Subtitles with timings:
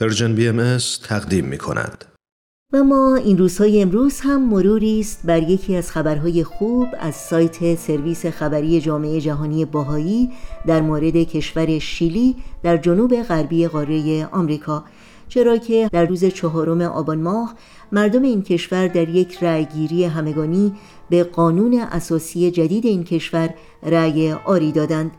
[0.00, 0.78] Persian BMS
[1.08, 2.04] تقدیم می کند.
[2.72, 7.74] و اما این روزهای امروز هم مروری است بر یکی از خبرهای خوب از سایت
[7.74, 10.30] سرویس خبری جامعه جهانی بهایی
[10.66, 14.84] در مورد کشور شیلی در جنوب غربی قاره آمریکا
[15.28, 17.54] چرا که در روز چهارم آبان ماه
[17.92, 20.72] مردم این کشور در یک رأیگیری همگانی
[21.10, 25.10] به قانون اساسی جدید این کشور رأی آری دادند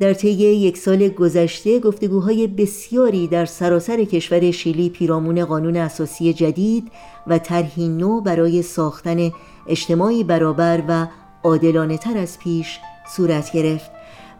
[0.00, 6.92] در طی یک سال گذشته گفتگوهای بسیاری در سراسر کشور شیلی پیرامون قانون اساسی جدید
[7.26, 9.30] و طرحی نو برای ساختن
[9.68, 11.06] اجتماعی برابر و
[11.44, 12.78] عادلانه تر از پیش
[13.16, 13.90] صورت گرفت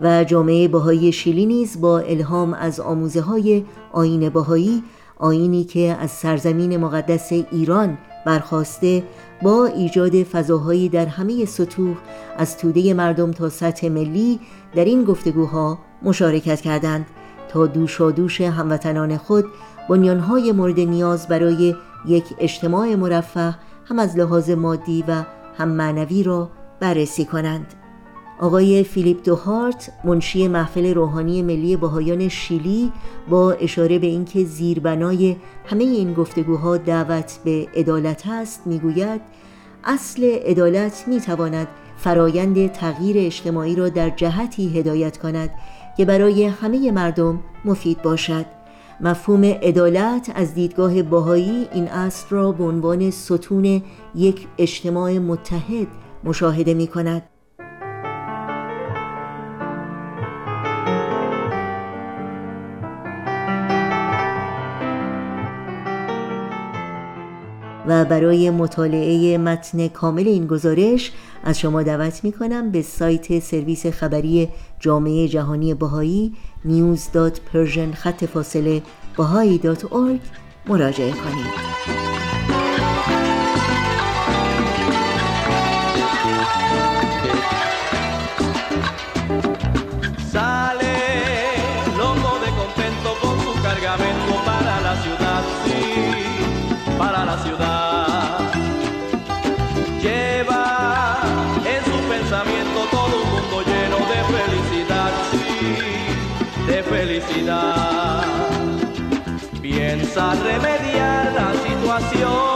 [0.00, 4.82] و جامعه بهایی شیلی نیز با الهام از آموزه های آین بهایی
[5.18, 9.04] آینی که از سرزمین مقدس ایران برخواسته
[9.42, 11.96] با ایجاد فضاهایی در همه سطوح
[12.36, 14.40] از توده مردم تا سطح ملی
[14.74, 17.06] در این گفتگوها مشارکت کردند
[17.48, 19.44] تا دوش و دوش هموطنان خود
[19.88, 21.74] بنیانهای مورد نیاز برای
[22.06, 25.24] یک اجتماع مرفه هم از لحاظ مادی و
[25.58, 27.79] هم معنوی را بررسی کنند.
[28.40, 32.92] آقای فیلیپ دوهارت منشی محفل روحانی ملی بهایان شیلی
[33.28, 39.20] با اشاره به اینکه زیربنای همه این گفتگوها دعوت به عدالت است می‌گوید
[39.84, 45.50] اصل عدالت می‌تواند فرایند تغییر اجتماعی را در جهتی هدایت کند
[45.96, 48.46] که برای همه مردم مفید باشد.
[49.00, 53.82] مفهوم عدالت از دیدگاه باهایی این اصل را به عنوان ستون
[54.14, 55.86] یک اجتماع متحد
[56.24, 57.22] مشاهده می کند
[67.90, 71.12] و برای مطالعه متن کامل این گزارش
[71.44, 74.48] از شما دعوت می کنم به سایت سرویس خبری
[74.80, 76.32] جامعه جهانی بهایی
[76.66, 78.82] news.persian خط فاصله
[80.66, 81.70] مراجعه کنید.
[109.60, 112.52] Piensa remediar la situación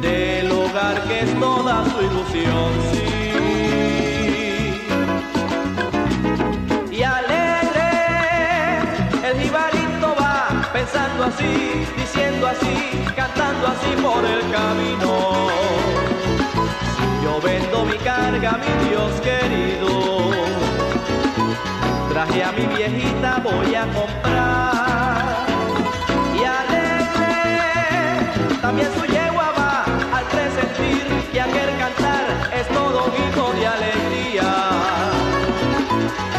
[0.00, 2.72] del hogar que es toda su ilusión.
[2.92, 3.08] Sí.
[6.92, 7.90] Y alegre,
[9.24, 15.10] el jibarito va pensando así, diciendo así, cantando así por el camino.
[17.22, 19.37] Yo vendo mi carga, mi Dios querido
[22.58, 25.46] mi viejita, voy a comprar.
[26.34, 27.36] Y alegre,
[28.60, 29.84] también su yegua va
[30.18, 34.50] al presentir que aquel cantar es todo hijo de alegría.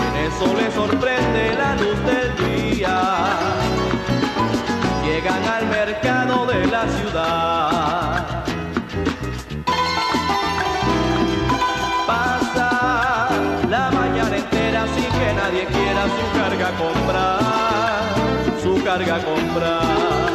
[0.08, 2.98] En eso le sorprende la luz del día.
[5.06, 8.09] Llegan al mercado de la ciudad.
[15.50, 18.04] Nadie quiera su carga comprar,
[18.62, 20.30] su carga comprar.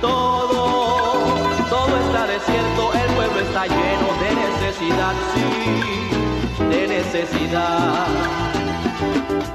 [0.00, 1.26] Todo,
[1.68, 8.06] todo está desierto, el pueblo está lleno de necesidad, sí, de necesidad.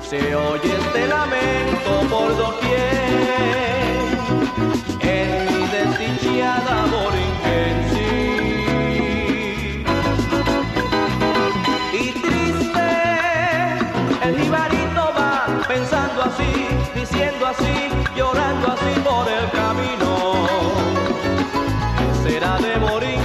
[0.01, 1.30] Se oye este lamento
[19.21, 20.47] por el camino.
[22.23, 22.73] Será de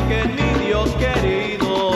[0.09, 1.93] que mi Dios querido.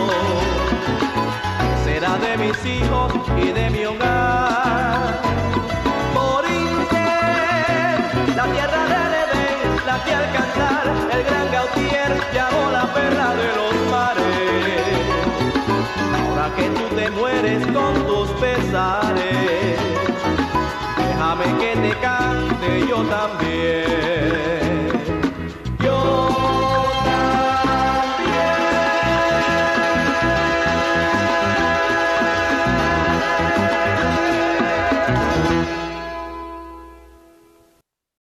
[1.85, 5.21] Será de mis hijos y de mi hogar.
[6.15, 7.11] Morinque,
[8.37, 10.85] la tierra de Edén, la al cantar
[11.15, 12.00] el gran Gautier
[22.79, 24.10] yo también.